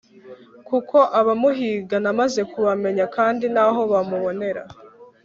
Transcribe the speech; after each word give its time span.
kuko 0.67 0.97
abamuhiga 1.19 1.95
namaze 2.03 2.41
kubamenya 2.51 3.05
kandi 3.15 3.45
ntaho 3.53 3.81
bamubonera 3.91 4.63